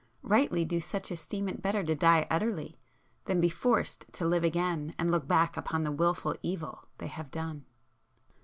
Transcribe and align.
Rightly 0.23 0.65
do 0.65 0.79
such 0.79 1.11
esteem 1.11 1.47
it 1.47 1.61
better 1.61 1.83
to 1.83 1.93
die 1.93 2.25
utterly, 2.31 2.75
than 3.25 3.39
be 3.39 3.49
forced 3.49 4.11
to 4.13 4.25
live 4.25 4.43
again 4.43 4.95
and 4.97 5.11
look 5.11 5.27
back 5.27 5.55
upon 5.55 5.83
the 5.83 5.91
wilful 5.91 6.33
evil 6.41 6.87
they 6.97 7.05
have 7.05 7.29
done! 7.29 7.65